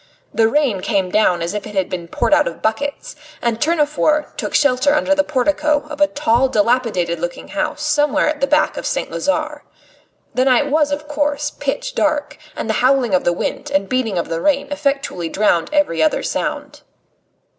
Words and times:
The 0.33 0.47
rain 0.49 0.81
came 0.81 1.11
down 1.11 1.43
as 1.43 1.53
if 1.53 1.67
it 1.67 1.75
had 1.75 1.87
been 1.87 2.07
poured 2.07 2.33
out 2.33 2.47
of 2.47 2.59
buckets, 2.59 3.15
and 3.39 3.61
Tournefort 3.61 4.35
took 4.35 4.55
shelter 4.55 4.95
under 4.95 5.13
the 5.13 5.23
portico 5.23 5.85
of 5.91 6.01
a 6.01 6.07
tall, 6.07 6.49
dilapidated 6.49 7.19
looking 7.19 7.49
house 7.49 7.83
somewhere 7.83 8.27
at 8.27 8.41
the 8.41 8.47
back 8.47 8.77
of 8.77 8.87
St. 8.87 9.11
Lazare. 9.11 9.61
The 10.33 10.45
night 10.45 10.71
was, 10.71 10.91
of 10.91 11.07
course, 11.07 11.51
pitch 11.51 11.93
dark, 11.93 12.39
and 12.55 12.67
the 12.67 12.81
howling 12.85 13.13
of 13.13 13.25
the 13.25 13.31
wind 13.31 13.69
and 13.69 13.87
beating 13.87 14.17
of 14.17 14.27
the 14.27 14.41
rain 14.41 14.67
effectually 14.71 15.29
drowned 15.29 15.69
every 15.71 16.01
other 16.01 16.23
sound. 16.23 16.81